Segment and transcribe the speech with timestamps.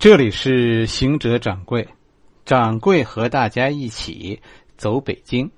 [0.00, 1.86] 这里是行者掌柜，
[2.46, 4.40] 掌柜和大家一起
[4.78, 5.50] 走北京。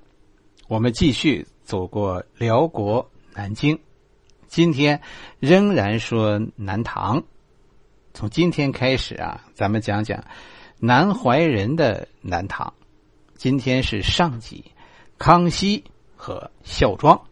[0.66, 3.78] 我们继续走过辽国南京，
[4.48, 5.00] 今天
[5.38, 7.22] 仍然说南唐。
[8.14, 10.24] 从今天开始啊，咱们讲讲
[10.80, 12.74] 南怀仁的南唐。
[13.36, 14.64] 今天是上集，
[15.18, 15.84] 康熙
[16.16, 17.22] 和孝庄。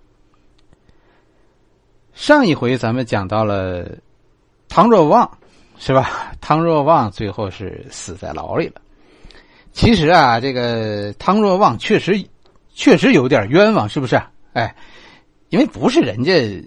[2.13, 3.99] 上一回咱们讲到了
[4.69, 5.40] 唐若望。
[5.83, 6.35] 是吧？
[6.43, 8.83] 汤若望最后是死在牢里了。
[9.73, 12.23] 其实啊，这个汤若望确实
[12.75, 14.20] 确实有点冤枉，是不是？
[14.53, 14.77] 哎，
[15.48, 16.62] 因为不是人家，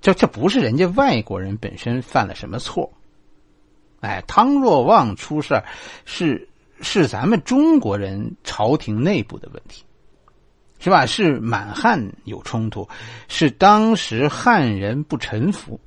[0.00, 2.88] 这这不是人家外国人本身犯了什么错。
[3.98, 5.60] 哎，汤若望出事
[6.04, 6.48] 是
[6.80, 9.82] 是咱们中国人朝廷内部的问题，
[10.78, 11.04] 是吧？
[11.04, 12.88] 是满汉有冲突，
[13.26, 15.80] 是当时汉人不臣服。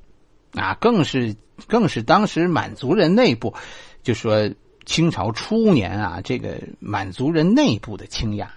[0.54, 1.36] 啊，更是
[1.66, 3.54] 更是当时满族人内部，
[4.02, 4.50] 就说
[4.84, 8.48] 清朝初年啊，这个满族人内部的倾轧，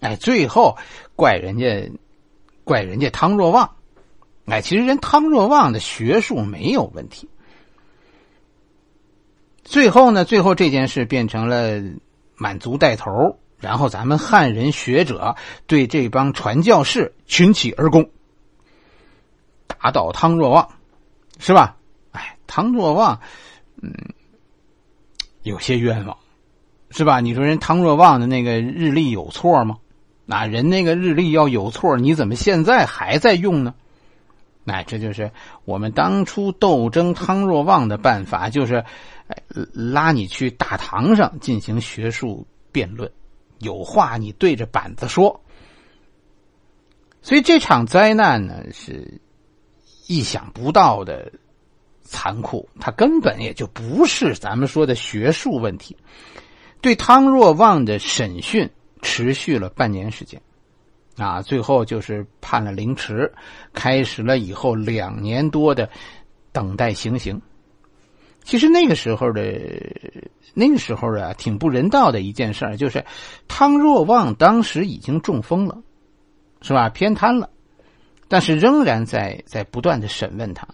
[0.00, 0.76] 哎，最后
[1.16, 1.90] 怪人家
[2.64, 3.76] 怪人家汤若望，
[4.44, 7.28] 哎，其实人汤若望的学术没有问题。
[9.64, 11.80] 最后呢，最后这件事变成了
[12.36, 18.10] 满族带头，然后咱们汉人学者对这帮传教士群起而攻，
[19.66, 20.68] 打倒汤若望。
[21.40, 21.76] 是吧？
[22.12, 23.18] 哎，汤若望，
[23.80, 23.90] 嗯，
[25.42, 26.16] 有些冤枉，
[26.90, 27.20] 是吧？
[27.20, 29.78] 你说人汤若望的那个日历有错吗？
[30.26, 33.74] 那人那个日历要有错，你怎么现在还在用呢？
[34.64, 35.32] 那这就是
[35.64, 38.84] 我们当初斗争汤若望的办法，就是
[39.72, 43.10] 拉你去大堂上进行学术辩论，
[43.60, 45.40] 有话你对着板子说。
[47.22, 49.20] 所以这场灾难呢是。
[50.10, 51.30] 意想不到的
[52.02, 55.96] 残酷，他根本也就不是咱们说的学术问题。
[56.80, 58.68] 对汤若望的审讯
[59.02, 60.42] 持续了半年时间，
[61.16, 63.32] 啊，最后就是判了凌迟，
[63.72, 65.88] 开始了以后两年多的
[66.50, 67.40] 等待行刑。
[68.42, 69.42] 其实那个时候的
[70.54, 73.04] 那个时候啊，挺不人道的一件事就是
[73.46, 75.80] 汤若望当时已经中风了，
[76.62, 76.88] 是吧？
[76.88, 77.48] 偏瘫了。
[78.30, 80.64] 但是仍然在在不断的审问他，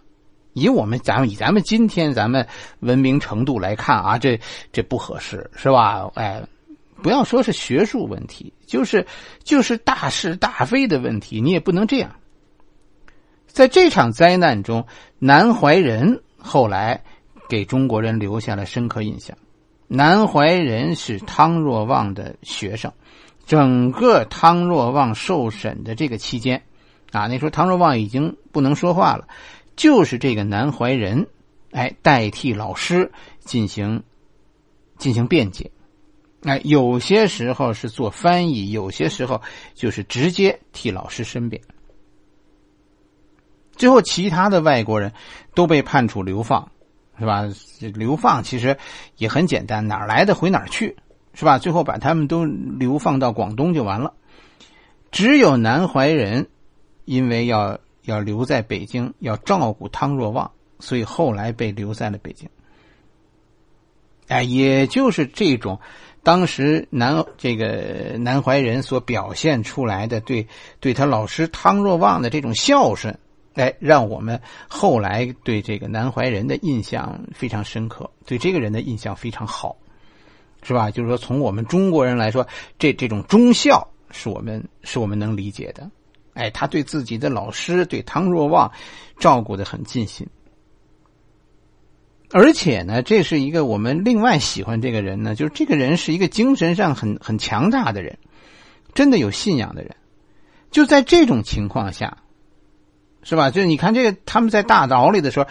[0.53, 2.47] 以我们咱们以咱们今天咱们
[2.81, 4.39] 文明程度来看啊，这
[4.71, 6.07] 这不合适是吧？
[6.17, 6.43] 哎，
[7.03, 9.07] 不要说是学术问题，就是
[9.43, 12.15] 就是大是大非的问题，你也不能这样。
[13.47, 14.87] 在这场灾难中，
[15.19, 17.03] 南怀仁后来
[17.49, 19.35] 给中国人留下了深刻印象。
[19.89, 22.93] 南怀仁是汤若望的学生，
[23.47, 26.63] 整个汤若望受审的这个期间。
[27.17, 29.27] 啊，那时候唐若望已经不能说话了，
[29.75, 31.27] 就是这个南怀仁，
[31.71, 33.11] 哎，代替老师
[33.41, 34.03] 进行
[34.99, 35.71] 进行辩解，
[36.45, 39.41] 哎，有些时候是做翻译，有些时候
[39.75, 41.63] 就是直接替老师申辩。
[43.73, 45.13] 最后，其他的外国人
[45.55, 46.71] 都被判处流放，
[47.19, 47.45] 是吧？
[47.95, 48.77] 流放其实
[49.17, 50.97] 也很简单，哪儿来的回哪儿去，
[51.35, 51.59] 是吧？
[51.59, 54.15] 最后把他们都流放到广东就完了，
[55.11, 56.49] 只有南怀仁。
[57.07, 62.47] 因为要要留在北京，要照顾汤若望，所以后来被留在了北京。
[64.29, 65.81] 哎，也就是这种
[66.25, 70.49] 当时南这个南怀仁所表现出来的对
[70.81, 73.17] 对他老师汤若望的这种孝顺，
[73.55, 79.77] 哎，让我们后来对这个南怀仁的印象非常深刻，对这个人的印象非常好，
[80.65, 80.91] 是吧？
[80.91, 82.49] 就是说，从我们中国人来说，
[82.81, 85.89] 这这种忠孝是我们是我们能理解的。
[86.37, 88.71] 哎，他对自己的老师，对汤若望，
[89.19, 90.29] 照顾的很尽心。
[92.31, 98.19] 而且呢，这是一个我们另外喜欢这个人呢，就是这个人是一个精神上很很强大的人，
[98.95, 99.97] 真的有信仰的人。
[100.71, 102.19] 就在这种情况下，
[103.23, 103.51] 是吧？
[103.51, 105.47] 就你看这个他们在大牢里的时候，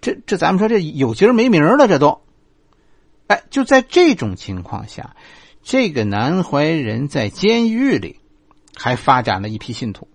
[0.00, 2.20] 这这咱们说这有节没名了，这都。
[3.28, 5.16] 哎，就在这种情况下，
[5.62, 8.18] 这个南怀仁在监狱里。
[8.74, 10.08] 还发展了一批信徒，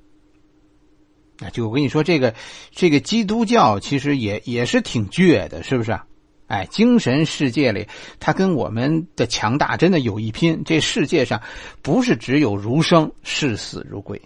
[1.40, 2.34] 啊，就我跟你说，这个
[2.72, 6.00] 这个基督教其实也也是挺倔的，是不是？
[6.48, 7.88] 哎，精神世界里，
[8.22, 10.64] 它跟我们的强大真的有一拼。
[10.64, 11.42] 这世界上
[11.82, 14.22] 不是只有儒生视死如归。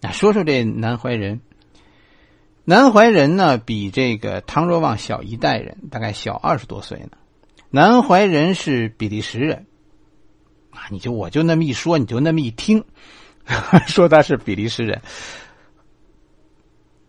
[0.00, 1.40] 啊，说说这南怀仁，
[2.64, 7.10] 南怀仁呢，比这个汤若望小一代人，大概小二十多岁呢。
[7.70, 9.66] 南怀仁是比利时人。
[10.74, 12.84] 啊，你就我就那么一说，你就那么一听，
[13.86, 15.00] 说他是比利时人。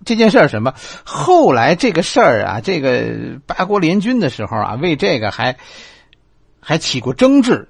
[0.05, 0.73] 这件事儿什么？
[1.03, 5.57] 后来这个事儿啊，这个八国联军的时候啊，为这个还
[6.59, 7.67] 还起过争执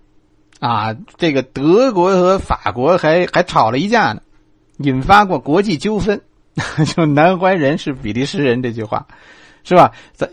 [0.59, 0.95] 啊。
[1.17, 4.21] 这个德国和法国还还吵了一架呢，
[4.79, 6.21] 引发过国际纠纷。
[6.95, 9.05] 就南怀仁是比利时人这句话，
[9.65, 9.91] 是吧？
[10.13, 10.29] 咱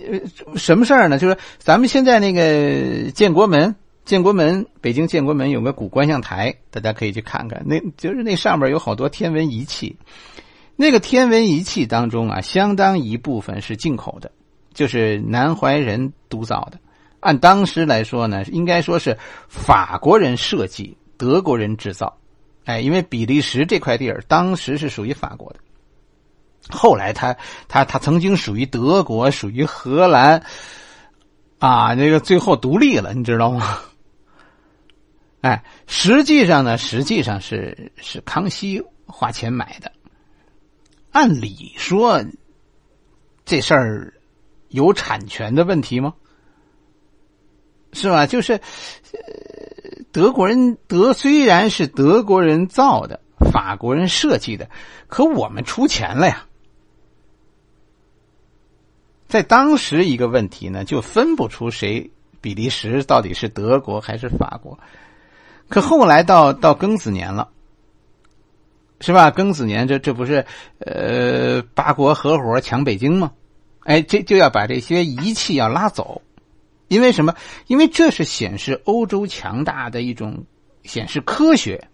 [0.55, 1.19] 什么事儿呢？
[1.19, 7.63] 就是咱们现在那个建国门，建国门，北京建国门有个古观象台，大家可以去看看。
[7.65, 9.97] 那就是那上面有好多天文仪器。
[10.75, 14.33] 那个天文仪器当中啊，相当一部分是进口的，
[14.75, 16.79] 就是南怀仁督造的。
[17.21, 19.17] 按当时来说呢，应该说是
[19.49, 22.19] 法国人设计，德国人制造。
[22.65, 25.61] 哎，因为比利时这块地儿当时是属于法国的，
[26.71, 27.37] 后来他
[27.69, 30.43] 他他曾经属于德国，属于荷兰，
[31.61, 33.79] 啊，那个最后独立了，你知道吗？
[35.43, 39.91] 哎，实际上呢，实际上是是康熙花钱买的。
[41.11, 42.25] 按理说，
[43.45, 44.15] 这事儿
[44.69, 46.15] 有产权的问题吗？
[47.93, 48.25] 是吧？
[48.25, 48.61] 就是，
[50.13, 53.21] 德国人德虽然是德国人造的，
[53.53, 54.71] 法国人设计的，
[55.09, 56.47] 可我们出钱了呀。
[59.27, 62.09] 在当时，一个问题呢，就分不出谁
[62.41, 64.79] 比利时到底是德国还是法国。
[65.73, 67.49] 可后来到到庚子年了。
[69.01, 69.33] 是吧？
[69.33, 70.47] 庚子年，这这不是，
[70.79, 73.33] 呃，八国合伙抢北京吗？
[73.81, 76.23] 哎，这就要把这些仪器要拉走，
[76.87, 77.35] 因为什么？
[77.67, 80.45] 因为这是显示欧洲强大的一种
[80.85, 81.89] 显示科学，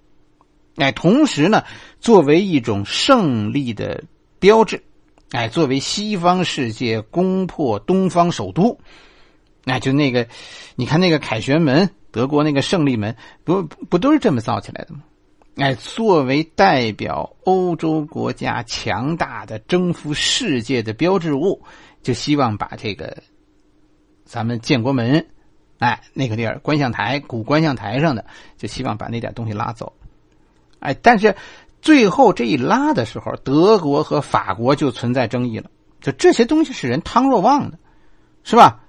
[0.76, 1.64] 哎，同时呢，
[1.98, 4.04] 作为一种胜利的
[4.38, 4.82] 标志，
[5.30, 8.78] 哎，作为西方世界攻破东方首都，
[9.64, 10.26] 那就那个，
[10.76, 13.14] 你看那个凯旋门，德国那个胜利门，
[13.44, 15.02] 不不都是这么造起来的吗？
[15.56, 21.60] 哎，作为代表欧洲国家强大的征服世界的标志物，
[22.00, 23.16] 就希望把这个
[24.24, 25.26] 咱们建国门，
[25.80, 28.24] 哎，那个地儿观象台古观象台上的，
[28.56, 29.92] 就希望把那点东西拉走。
[30.78, 31.34] 哎，但是
[31.82, 35.68] 最后这一拉的时候，德国和法国就存在争议了。
[36.00, 37.78] 就这些东西是人汤若望的，
[38.44, 38.84] 是吧？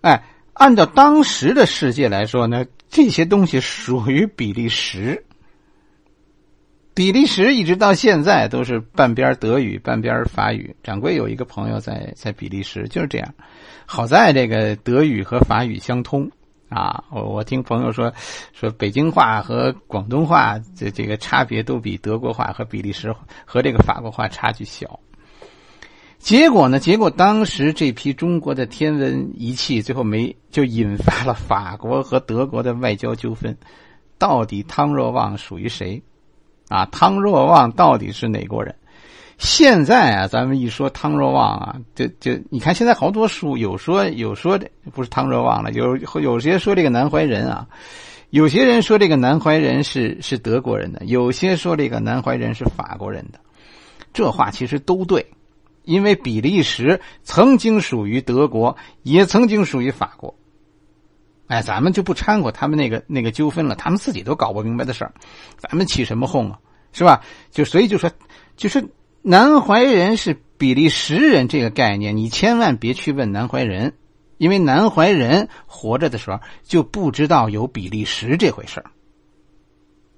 [0.00, 0.24] 哎，
[0.54, 5.24] 按照当时的世界来说呢，这些东西属于比利时。
[6.94, 10.76] 比利时一直到现在都是半边德语半边法语。
[10.80, 13.34] 掌柜有一个朋友在在比利时，就是这样。
[13.84, 16.30] 好在这个德语和法语相通
[16.68, 17.02] 啊！
[17.10, 18.14] 我我听朋友说，
[18.52, 23.12] 说北京话和广东话这这个差别都比德国话和比利时
[23.44, 25.00] 和这个法国话差距小。
[26.24, 26.80] 结果呢？
[26.80, 33.54] 结果当时这批中国的天文仪器最后没就引发了法国和德国的外交纠纷。
[34.16, 36.02] 到底汤若望属于谁？
[36.68, 38.74] 啊，汤若望到底是哪国人？
[39.36, 47.68] 现在啊，咱们一说汤若望啊，就就你看，现在好多书有说有说的，不是汤若望了，有有些说这个南怀仁啊，
[48.30, 53.38] 有些人说这个南怀仁是是德国人的，有些说这个南怀仁是法国人的。
[54.14, 55.26] 这话其实都对，
[55.84, 60.34] 因为比利时曾经属于德国，也曾经属于法国。
[61.46, 65.12] 哎，咱们就不掺和他们那个那个纠纷了，他们自己都搞不明白的事儿，
[65.58, 66.58] 咱们起什么哄啊？
[66.92, 67.22] 是吧？
[67.50, 68.10] 就所以就说，
[68.56, 68.88] 就是
[69.20, 73.92] 南怀仁是比利时人这个概念，你千万别去问南怀仁，
[74.38, 78.86] 因为南怀仁活着的时候就不知道有比利时这回事儿。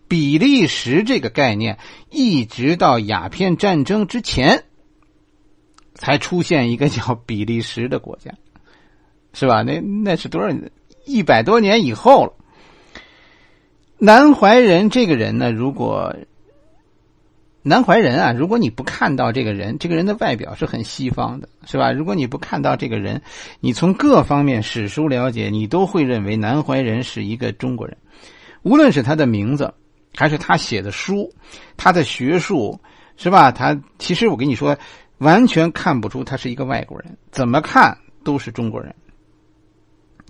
[0.06, 1.78] 比利时这个概念，
[2.10, 4.65] 一直到鸦片战争之前，
[5.96, 8.30] 才出现一个叫比利时的国家，
[9.34, 9.62] 是吧？
[9.62, 10.70] 那那是多少年？
[11.04, 12.32] 一百多年以后了，
[13.98, 15.52] 南怀仁这个人呢？
[15.52, 16.14] 如果
[17.62, 21.90] 南怀仁啊，如果你不看到这个人，这个人的外表是很西方的，是吧？
[21.92, 23.20] 如果你不看到这个人，
[23.60, 27.96] 你从各方面史书了解，你都会认为南怀仁是一个中国人。
[28.62, 29.72] 无论是他的名字，
[30.14, 31.32] 还是他写的书，
[31.76, 32.80] 他的学术，
[33.16, 33.50] 是吧？
[33.52, 34.76] 他其实我跟你说，
[35.18, 38.94] 完全看不出他是一个外国人，怎么看都是中国人。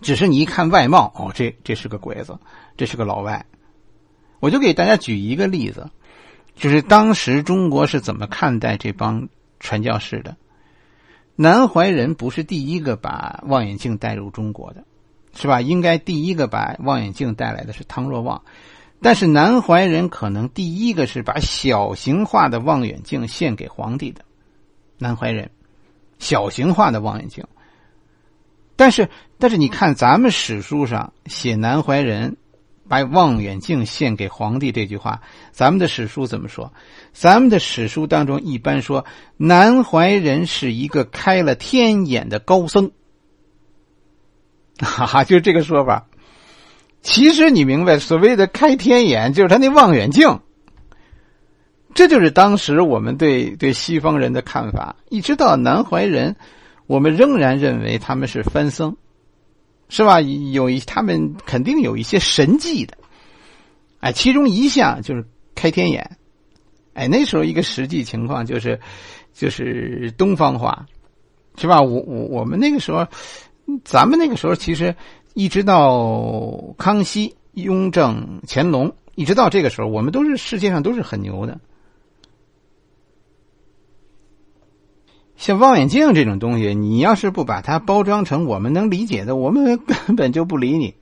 [0.01, 2.39] 只是你一看外貌，哦，这这是个鬼子，
[2.77, 3.47] 这是个老外。
[4.41, 5.91] 我就给大家举一个例子，
[6.55, 9.29] 就是当时中国是怎么看待这帮
[9.59, 10.37] 传教士的。
[11.35, 14.85] 南怀仁不是第一个把望远镜带入中国的，
[15.35, 15.61] 是吧？
[15.61, 18.43] 应该第一个把望远镜带来的是汤若望，
[19.01, 24.25] 但是南怀仁可能第一个是把小型化的望远镜献给皇帝的。
[24.99, 25.51] 南怀仁，
[26.19, 27.45] 小型化的望远镜。
[28.77, 32.37] 但是，但是你看，咱们史书上写南怀仁，
[32.89, 36.73] 把望远镜献给皇帝这句话，咱们的史书怎么说？
[37.13, 42.91] 咱们的史书当中一般说，南怀仁是一个开了天眼的高僧。
[44.79, 46.07] 哈哈，就这个说法。
[47.01, 50.41] 其实你明白，所谓的开天眼，就是他那望远镜。
[51.97, 54.95] 这就是当时我们对对西方人的看法。
[55.09, 56.37] 一直到南怀仁，
[56.87, 58.97] 我们仍然认为他们是番僧。
[59.89, 60.21] 是吧？
[60.21, 62.99] 有一他们肯定有一些神迹的，
[64.01, 65.25] 哎，其中一项就是
[65.55, 66.19] 开天眼，
[66.93, 68.81] 哎，那时候一个实际情况就是，
[69.33, 70.87] 就是东方话，
[71.57, 71.81] 是吧？
[71.81, 73.07] 我我我们那个时候，
[73.85, 74.93] 咱们那个时候其实
[75.35, 81.61] 一直到康熙、雍正、乾隆，一直到这个时候，我们都是世界上都是很牛的。
[85.37, 90.95] 像望远镜这种东西，你要是不把它包装成我们能理解的，我们 根本就不理你，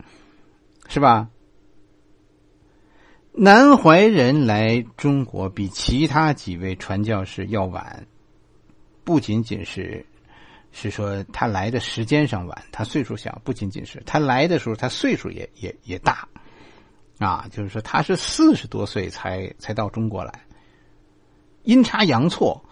[0.89, 1.29] 是吧？
[3.37, 8.07] 南怀仁来中国比其他几位传教士要晚，
[9.05, 10.05] 不仅仅是
[10.73, 16.29] 是说他来的时间上晚，他岁数小，不仅仅是他来的时候他岁数也也也大，
[17.19, 20.41] 啊，就是说他是四十多岁才才到中国来，
[21.63, 22.64] 阴差阳错。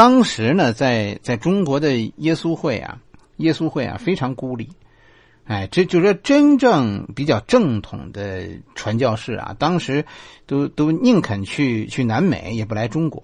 [0.00, 3.02] 当时呢，在在中国的耶稣会啊，
[3.36, 4.70] 耶稣会啊非常孤立，
[5.44, 10.06] 哎，这就说真正比较正统的传教士啊，当时
[10.46, 13.22] 都都宁肯去去南美，也不来中国，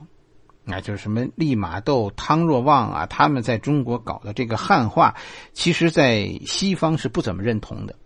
[0.67, 5.15] 啊，就是什么利玛窦、汤若望啊，他们在中国搞的这个汉化，
[5.55, 7.97] 其实在西方是不怎么认同的，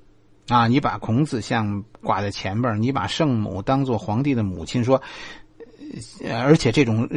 [0.47, 5.03] 啊，你把孔子像挂在前边，你把圣母当做皇帝的母亲说，
[6.33, 7.09] 而且这种。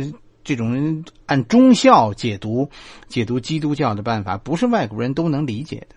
[0.43, 2.69] 这种按忠孝解读
[3.07, 5.95] 解读基督教的办法，不是外国人都能理解的，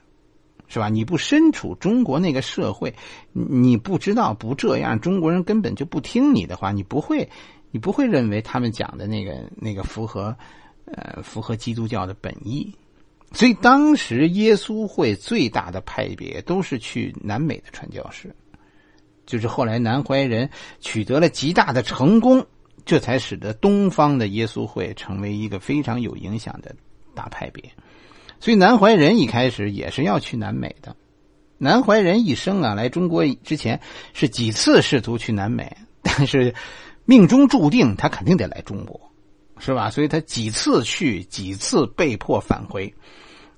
[0.69, 0.89] 是吧？
[0.89, 2.95] 你不身处中国那个社会，
[3.33, 7.29] 你不知道不这样，中国人根本就不听你的话，你不会，
[7.71, 10.37] 你不会认为他们讲的那个那个符合，
[10.85, 12.73] 呃，符合基督教的本意。
[13.33, 18.35] 所以当时耶稣会最大的派别都是去南美的传教士，
[19.27, 20.49] 就是后来南怀仁
[20.79, 22.47] 取得了极大的成功。
[22.87, 26.73] 这才使得东方的耶稣会成为一个非常有影响的
[27.17, 27.63] 大派别，
[28.39, 30.95] 所以南怀仁一开始也是要去南美的。
[31.59, 33.81] 南怀仁一生啊，来中国之前
[34.15, 36.55] 是几次试图去南美，但是
[37.05, 39.01] 命中注定他肯定得来中国，
[39.59, 39.91] 是吧？
[39.91, 42.95] 所以他几次去，几次被迫返回，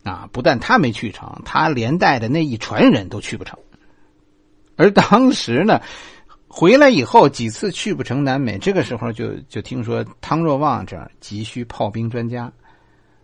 [0.04, 3.58] 啊，不但他没去成，他连带的那一船人都去不成。
[4.76, 5.82] 而当时呢？
[6.48, 12.50] 回来以后几次去不成南美，这个时候就就听说汤若望这儿急需炮兵专家，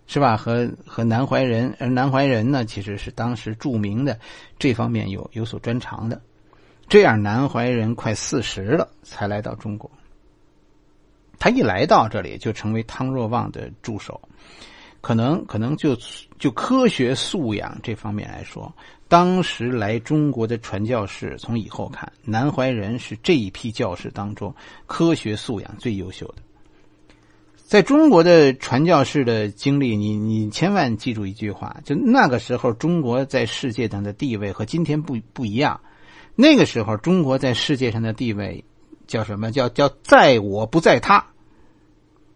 [0.07, 0.37] 是吧？
[0.37, 4.19] 和和南怀仁，而南怀仁呢，其实是当时著名的
[4.59, 6.21] 这方面有有所专长的。
[6.87, 9.91] 这样，南怀仁快四十了才来到中国。
[11.39, 14.21] 他一来到这里，就成为汤若望的助手。
[15.05, 15.95] 可能可能就
[16.39, 18.75] 就科学素养这方面来说。
[19.07, 24.55] 当时来中国的传教士，从以后看，南怀仁是这一批教士当中
[24.87, 26.37] 科学素养最优秀的。
[27.67, 35.79] 在中国的传教士的经历，你你千万记住一句话：就那个时候，中国在世界上的地位和今天不不一样。
[36.35, 38.65] 那个时候，中国在世界上的地位
[39.07, 39.53] 叫什么？
[39.53, 41.27] 叫叫在我不在他，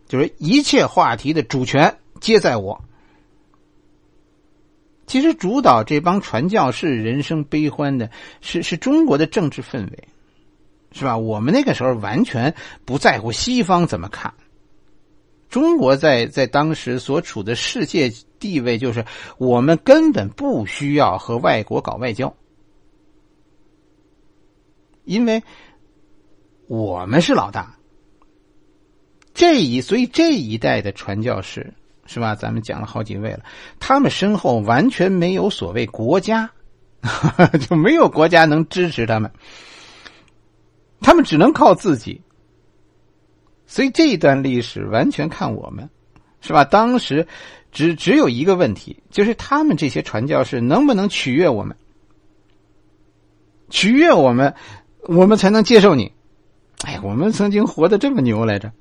[0.07, 2.85] 就是一切话题的主权皆在我。
[5.07, 8.11] 其实主导这帮传教士人生悲欢的
[8.43, 10.09] 是是中国的政治氛围，
[10.93, 11.17] 是吧？
[11.17, 14.35] 我们那个时候完全不在乎西方怎么看。
[15.49, 19.03] 中国在在当时所处的世界地位，就是
[19.39, 22.37] 我们根本不需要和外国搞外交，
[25.05, 25.43] 因为
[26.67, 27.79] 我们是老大。
[29.33, 31.73] 这一所以这一代的传教士。
[32.09, 32.35] 是吧？
[32.35, 33.41] 咱们讲了好几位了，
[33.79, 36.50] 他们身后完全没有所谓国家，
[37.69, 39.31] 就没有国家能支持他们，
[41.00, 42.21] 他们只能靠自己。
[43.67, 45.87] 所以这一段历史完全看我们，
[46.41, 46.65] 是吧？
[46.65, 47.29] 当时
[47.71, 51.77] 只只有一个问题，就是他们这些传教士能不能取悦我们？
[53.69, 54.55] 取悦我们，
[55.03, 56.11] 我们才能接受你。
[56.87, 58.73] 哎，我们曾经活得这么牛来着。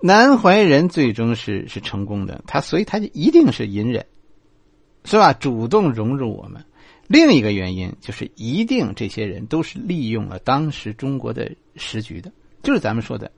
[0.00, 4.06] 南怀仁最终是是成功的，他所以他就一定是隐忍，
[5.04, 5.32] 是吧？
[5.32, 6.64] 主动融入我们。
[7.08, 12.30] 另一个原因就是，一定这些人都是利用了当时中国的时局的，
[12.62, 13.30] 就是咱们说的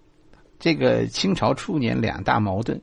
[0.58, 2.80] 这个清朝初年两大矛盾，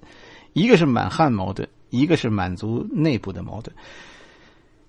[0.53, 3.75] 一个是满汉矛盾，一个是满族内部的矛盾。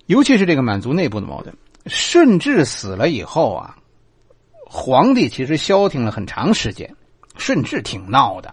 [0.06, 1.54] 尤其是这个满族内部的矛盾，
[1.86, 3.76] 顺治死了以后啊，
[4.64, 6.94] 皇帝其实消停了很长时间。
[7.36, 8.52] 顺治挺闹的，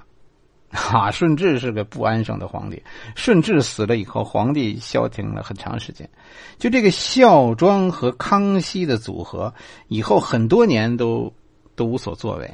[0.92, 2.82] 啊，顺治是个不安生的皇帝。
[3.16, 6.10] 顺治死了以后，皇帝消停了很长时间。
[6.58, 9.54] 就这个孝庄和康熙的组合，
[9.88, 11.34] 以后很多年都
[11.76, 12.54] 都无所作为。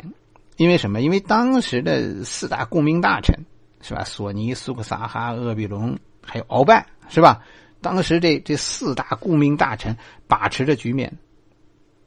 [0.57, 1.01] 因为什么？
[1.01, 3.35] 因为当时的四大顾命大臣
[3.81, 4.03] 是吧？
[4.03, 7.41] 索尼、苏克萨哈、鄂必隆，还有鳌拜是吧？
[7.81, 11.11] 当时这这四大顾命大臣把持着局面，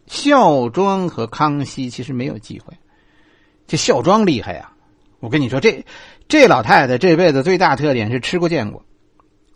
[0.06, 2.72] 孝庄和康熙其实没有机会。
[3.66, 4.70] 这孝庄厉害呀！
[5.24, 5.82] 我跟你说，这
[6.28, 8.84] 这老太太这辈子最大特点是吃过见过，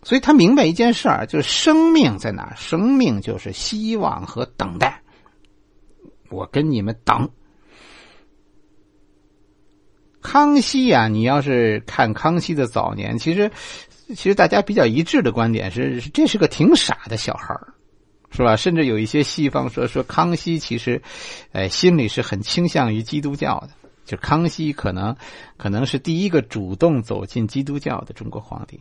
[0.03, 2.55] 所以她明白一件事儿，就是生命在哪？
[2.57, 5.03] 生命就是希望和等待。
[6.31, 7.31] 我跟你们等。
[10.23, 13.51] 康熙呀，你要是看康熙的早年，其实。
[14.17, 17.75] 其实大家比较一致的观点是，这是个挺傻的小孩儿
[18.31, 18.57] 是吧？
[18.57, 21.03] 甚至有一些西方说说康熙其实，
[21.53, 23.69] 哎，心里是很倾向于基督教的。
[24.09, 25.15] 就康熙可能
[25.59, 28.81] 可能是第一个主动走进基督教的中国皇帝。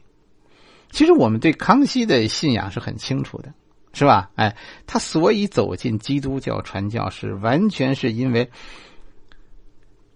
[0.90, 3.54] 其实我们对康熙的信仰是很清楚的，
[3.92, 4.32] 是吧？
[4.36, 4.56] 哎，
[4.88, 8.50] 他所以走进基督教传教是完全是因为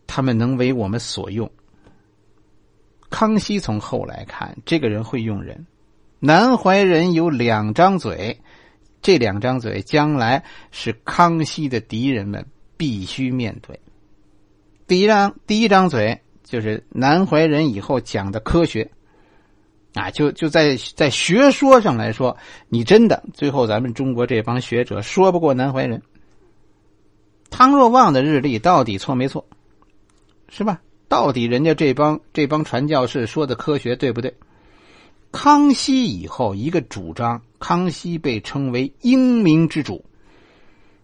[0.07, 1.51] 他们能为我们所用。
[3.09, 5.67] 康熙从后来看，这个人会用人。
[6.19, 8.39] 南怀仁有两张嘴，
[9.01, 12.45] 这两张嘴将来是康熙的敌人们
[12.77, 13.77] 必须面对。
[14.91, 18.91] 第一张，第一张嘴就是南怀仁以后讲的科学，
[19.93, 22.35] 啊，就就在在学说上来说，
[22.67, 26.01] 你真的最后咱们中国这帮学者说不过南怀仁。
[27.49, 29.47] 汤若望的日历到底错没错？
[30.49, 30.81] 是吧？
[31.07, 34.35] 到底人家这帮这帮传教士说的科学对不对？
[35.31, 40.03] 康熙以后一个主张，康熙被称为英明之主，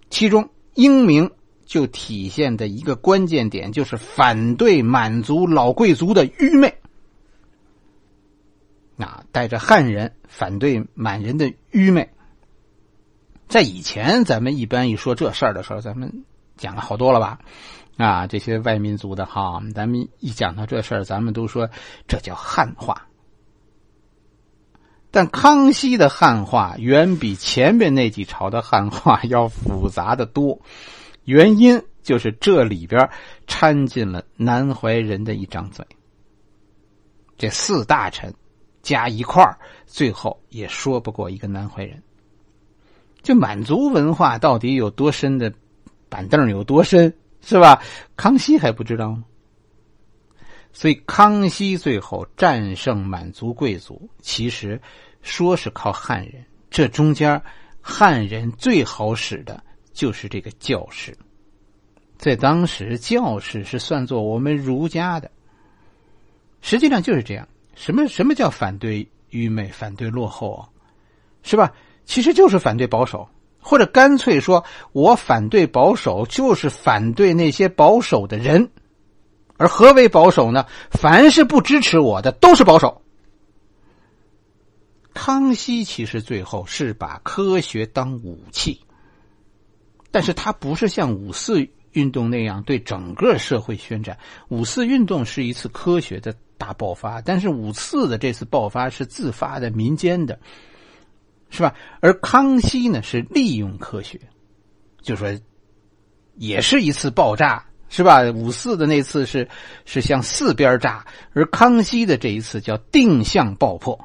[0.10, 1.32] 其中英明
[1.67, 6.79] 就体现的一个关键点就是反对满族老贵族的愚昧，
[8.97, 12.09] 啊，带着汉人反对满人的愚昧。
[13.47, 16.25] 在以前，咱们一般一说这事儿的时候，咱们
[16.56, 17.39] 讲了好多了吧？
[17.97, 21.69] 啊，这些外民族的哈，咱们一讲到这事儿，咱们都说
[22.08, 23.08] 这叫汉化。
[25.10, 30.62] 但康熙的汉化远比前面那几朝的汉化要复杂的多，
[31.28, 33.10] 原因就是这里边
[33.48, 35.86] 掺进了南怀仁的一张嘴。
[37.38, 38.34] 这四大臣
[38.82, 39.44] 加一块，
[39.86, 42.02] 最后也说不过一个南怀仁。
[43.22, 45.54] 就满族文化到底有多深的
[46.08, 47.13] 板凳有多深？
[47.42, 47.84] 是吧？
[48.16, 49.26] 康熙还不知道吗？
[50.72, 54.82] 所以康熙最后战胜满族贵族，其实
[55.22, 56.46] 说是靠汉人。
[56.70, 57.42] 这中间
[57.82, 59.62] 汉人最好使的
[59.97, 61.17] 就是这个教士，
[62.19, 65.31] 在当时教士是算作我们儒家的。
[66.62, 67.47] 实际上就是这样。
[67.73, 70.69] 什么什么叫反对愚昧、反对落后啊？
[71.41, 71.73] 是吧？
[72.05, 73.27] 其实就是反对保守。
[73.60, 78.69] 或者干脆说，我反对保守，就是反对那些保守的人。
[79.57, 80.67] 而何为保守呢？
[80.91, 83.01] 凡是不支持我的，都是保守。
[85.15, 88.79] 康熙其实最后是把科学当武器，
[90.12, 94.17] 但是他不是像五四运动那样对整个社会宣战。
[94.50, 100.39] 五四运动是一次科学的大爆发，但是五四的这次爆发是自发的、民间的。
[101.50, 101.74] 是吧？
[102.02, 104.20] 而康熙呢，是利用科学，
[105.02, 105.30] 就说
[106.36, 108.22] 也是一次爆炸，是吧？
[108.32, 109.48] 五四的那次是
[109.86, 113.98] 是向四边炸，而康熙的这一次叫定向爆破。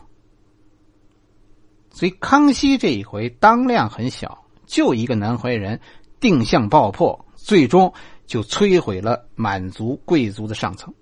[1.91, 4.42] 所以康熙这一回当量很小，
[4.73, 5.79] 就一个南怀仁
[6.19, 7.93] 定向爆破，最终
[8.27, 10.95] 就摧毁了满族贵族的上层。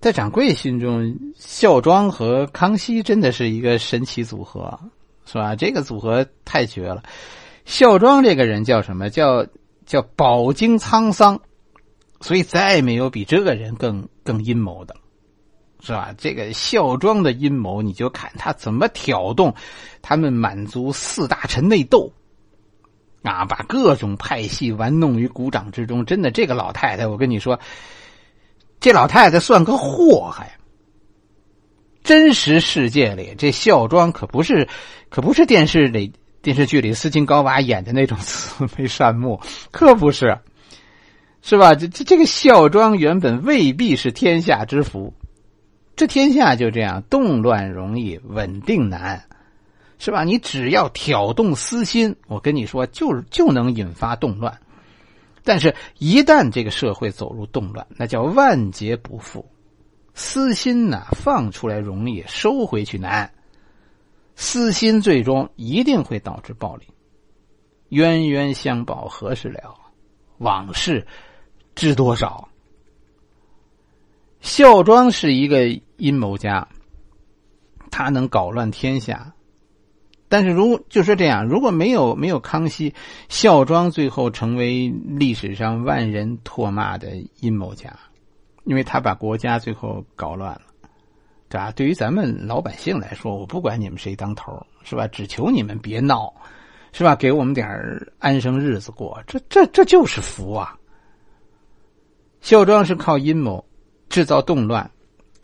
[0.00, 4.80] 在掌柜心中，孝庄和康熙真的是一个神奇组合，
[5.26, 5.54] 是吧？
[5.54, 7.02] 这个组合太绝了。
[7.66, 9.10] 孝庄这个人叫什么？
[9.10, 9.46] 叫
[9.84, 11.38] 叫饱经沧桑，
[12.22, 14.96] 所以再没有比这个人更更阴谋的，
[15.82, 16.14] 是吧？
[16.18, 19.54] 这个孝庄的阴谋，你就看他怎么挑动
[20.02, 22.12] 他们满族四大臣内斗，
[23.22, 26.04] 啊，把各种派系玩弄于股掌之中。
[26.04, 27.58] 真的，这个老太太，我跟你说。
[28.80, 30.56] 这老太太算个祸害。
[32.02, 34.66] 真实世界里，这孝庄可不是，
[35.10, 39.38] 可不是电视里、电视剧里斯琴高娃演的那种慈眉善目，
[39.70, 40.38] 可不是，
[41.42, 41.74] 是吧？
[41.74, 45.12] 这这这个孝庄原本未必是天下之福，
[46.00, 49.22] 这天下就这样，动乱容易，稳定难。
[49.98, 50.24] 是吧？
[50.24, 54.58] 你只要挑动私心，我跟你说，就就能引发动乱。
[55.44, 59.44] 但是，一旦这个社会走入动乱，那叫万劫不复。
[60.14, 63.30] 私心呢，放出来容易，收回去难。
[64.36, 66.86] 私心最终一定会导致暴力。
[67.90, 69.74] 冤冤相报何时了？
[70.38, 71.06] 往事
[71.74, 72.48] 知多少？
[74.40, 76.66] 孝庄是一个阴谋家，
[77.90, 79.34] 他能搞乱天下。
[80.28, 82.94] 但是，如就说这样，如果没有没有康熙，
[83.28, 87.92] 孝庄最后成为历史上万人唾骂的阴谋家，
[88.62, 90.62] 因为他把国家最后搞乱了，
[91.48, 91.72] 对吧？
[91.72, 95.08] 对于咱们老百姓来说，我不管你们谁当头，是吧？
[95.08, 96.32] 只求你们别闹，
[96.92, 97.16] 是吧？
[97.16, 97.68] 给我们点
[98.20, 100.78] 安生日子过，这这这就是福啊！
[102.40, 103.64] 孝庄是靠阴谋
[104.10, 104.90] 制造动乱，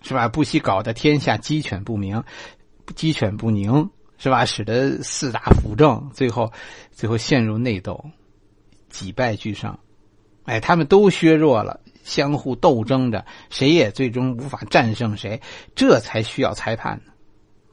[0.02, 0.28] 是吧？
[0.28, 2.22] 不惜搞得天下鸡犬不宁，
[2.94, 3.88] 鸡犬不宁。
[4.18, 4.46] 是吧？
[4.46, 6.50] 使得四大辅政最后，
[6.90, 8.02] 最后陷入内斗，
[8.88, 9.78] 几败俱伤。
[10.44, 15.38] 哎，他们都削弱了，相互斗争着，谁也最终无法战胜谁。
[15.74, 17.12] 这才需要裁判呢。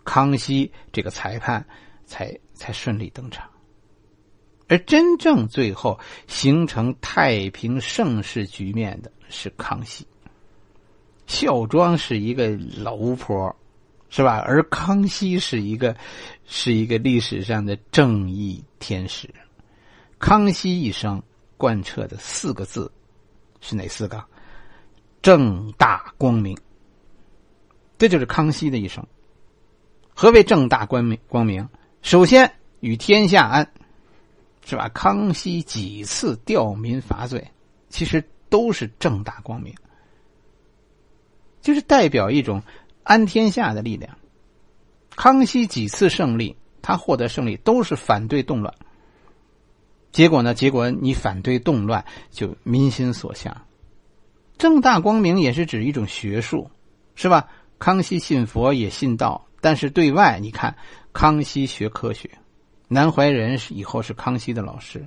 [0.03, 1.65] 康熙这个裁判
[2.05, 3.49] 才才顺利登场。
[4.67, 10.05] 而真正最后形成太平盛世局面的是康熙。
[11.27, 13.55] 孝庄是一个老巫婆。
[14.15, 14.43] 是吧？
[14.45, 15.97] 而康熙是一个，
[16.45, 19.27] 是一个历史上的正义天使。
[20.19, 21.19] 康熙一生
[21.57, 22.91] 贯彻的四个字
[23.59, 24.23] 是哪四个？
[25.23, 26.55] 正大光明。
[27.97, 29.03] 这就是康熙的一生。
[30.13, 31.17] 何为正大光明？
[31.27, 31.67] 光明，
[32.03, 32.47] 首先
[32.81, 33.67] 与天下安，
[34.63, 34.87] 是吧？
[34.89, 37.43] 康熙几次吊民伐罪，
[37.89, 39.73] 其实都是正大光明，
[41.63, 42.61] 就是代表一种。
[43.05, 44.17] 安天下的力量，
[45.17, 48.73] 康熙几次胜利，他获得胜利都是反对动乱。
[50.13, 50.53] 结果呢？
[50.53, 53.53] 结果你反对动乱，就民心所向。
[54.57, 56.71] 正大光明也是指一种学术，
[57.15, 57.49] 是吧？
[57.77, 60.77] 康熙信佛也信道，但是对外你看，
[61.11, 62.29] 康熙学科学，
[62.87, 65.05] 南怀仁是以后是康熙的老师，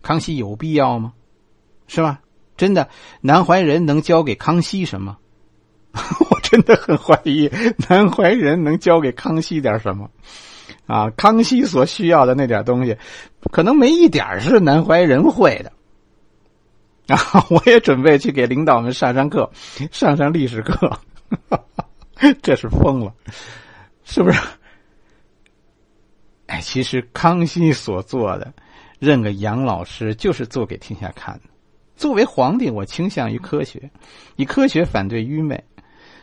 [0.00, 1.12] 康熙有必要吗？
[1.88, 2.22] 是吧？
[2.56, 2.88] 真的，
[3.20, 5.18] 南怀仁能教给康熙什么？
[6.30, 7.50] 我真的很怀疑
[7.88, 10.10] 南怀仁能教给康熙点什么，
[10.86, 12.96] 啊，康熙所需要的那点东西，
[13.50, 15.72] 可能没一点是南怀仁会的。
[17.14, 19.50] 啊，我也准备去给领导们上上课，
[19.90, 21.00] 上上历史课，
[22.42, 23.12] 这是疯了，
[24.04, 24.38] 是不是？
[26.48, 28.52] 哎，其实康熙所做的，
[28.98, 31.40] 认个杨老师，就是做给天下看的。
[31.96, 33.90] 作为皇帝，我倾向于科学，
[34.36, 35.64] 以科学反对愚昧。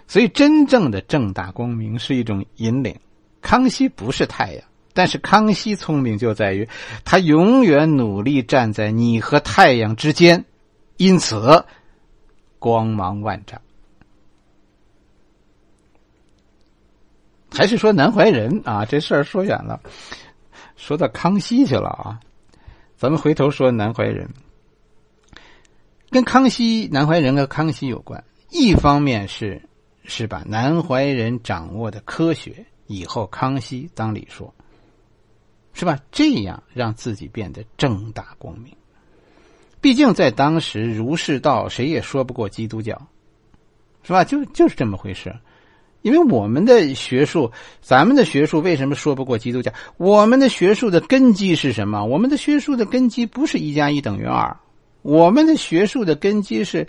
[0.08, 2.96] 所以，真正的正大光明是一种引领。
[3.42, 4.64] 康熙不是太阳，
[4.94, 6.68] 但是康熙聪明就在于
[7.04, 10.46] 他永远努力站在你和太阳之间，
[10.98, 11.66] 因此
[12.60, 13.60] 光芒万丈。
[17.52, 18.86] 还是说南怀仁啊？
[18.86, 19.80] 这事儿说远了，
[20.76, 22.20] 说到康熙去了啊。
[22.96, 24.30] 咱们回头说南怀仁，
[26.10, 28.24] 跟康熙、南怀仁和康熙有关。
[28.50, 29.62] 一方面是。
[30.08, 34.54] 是把南怀仁掌握的科学以后康熙当理说，
[35.74, 36.00] 是吧？
[36.12, 38.74] 这样让自己变得正大光明。
[39.82, 43.08] 毕竟在当时儒释道谁也说不过基督教，
[44.04, 44.24] 是吧？
[44.24, 45.36] 就就是这么回事。
[46.02, 49.74] 因为我们的学术，咱们的学术为什么说不过基督教？
[49.98, 52.06] 我们的学术的根基是什么？
[52.06, 54.58] 我们的学术的根基不是一加一等于二，
[55.02, 56.88] 我们的学术的根基是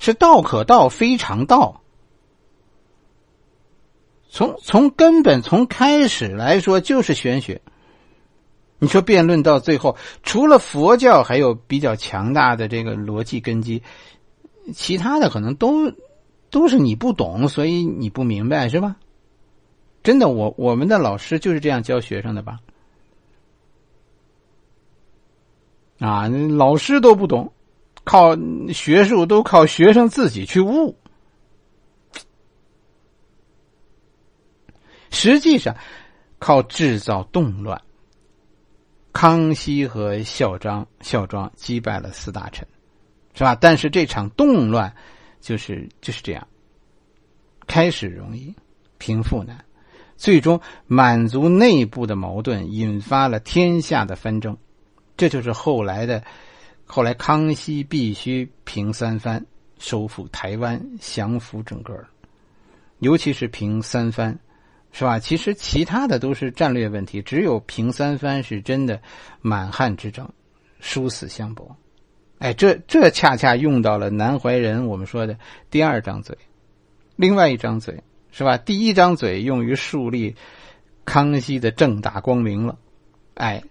[0.00, 1.80] 是道可道非常道。
[4.38, 7.60] 从从根本从开始来说就是玄学。
[8.78, 13.82] 你说辩论到最后，除了佛教还有比较强大的这个逻辑根基，
[14.72, 15.92] 其他的可能都
[16.50, 18.94] 都是你不懂，所以你不明白是吧？
[20.04, 22.60] 真的，我我们的老师就是这样教学生的吧？
[25.98, 27.52] 啊，老师都不懂，
[28.04, 28.36] 靠
[28.72, 30.94] 学术都靠学生自己去悟。
[35.10, 35.74] 实际上，
[36.38, 37.80] 靠制造动乱，
[39.12, 42.66] 康熙和孝庄孝庄击败了四大臣，
[43.34, 43.54] 是吧？
[43.54, 44.94] 但是这场动乱，
[45.40, 46.46] 就是就是这样，
[47.66, 48.54] 开始容易，
[48.98, 49.64] 平复难，
[50.16, 54.56] 最终满足内部的矛盾，引发了天下的纷争，
[55.16, 56.22] 这就是后来的，
[56.84, 59.44] 后来康熙必须平三藩，
[59.78, 62.04] 收复台湾，降服整个，
[62.98, 64.38] 尤其是平三藩。
[64.92, 65.18] 是吧？
[65.18, 69.00] 其实其他的都是战略问题，只有平三藩是真的
[69.40, 70.28] 满汉之争，
[70.80, 71.76] 殊死相搏。
[72.38, 75.38] 哎，这这恰恰用到了南怀仁我们说的
[75.70, 76.36] 第二张嘴，
[77.16, 78.56] 另外一张嘴是吧？
[78.56, 80.36] 第一张嘴用于树立
[81.04, 82.78] 康熙的正大光明了，
[83.34, 83.62] 哎，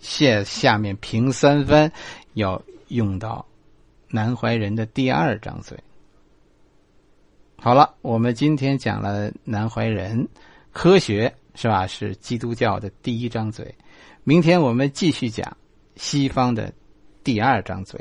[0.00, 1.92] 下下面平三藩
[2.34, 3.46] 要用到
[4.08, 5.78] 南怀仁的第二张嘴。
[7.58, 10.28] 好了，我们今天讲了南怀仁，
[10.76, 11.86] 科学是吧？
[11.86, 13.74] 是基督教的第一张嘴。
[14.24, 15.56] 明天我们继续讲
[15.94, 16.70] 西方的
[17.24, 17.98] 第二张嘴。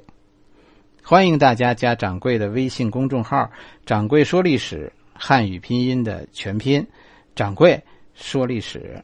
[1.02, 3.50] 欢迎大家加掌柜的微信公众号
[3.88, 6.86] “掌柜说历史”，汉语拼音的全拼
[7.34, 7.82] “掌柜
[8.14, 9.02] 说历史”。